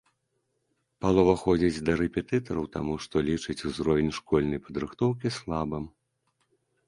Палова 1.05 1.33
ходзіць 1.41 1.83
да 1.89 1.93
рэпетытараў 2.01 2.65
таму, 2.77 2.93
што 3.05 3.15
лічыць 3.29 3.65
узровень 3.71 4.11
школьнай 4.21 4.59
падрыхтоўкі 4.69 5.27
слабым. 5.39 5.85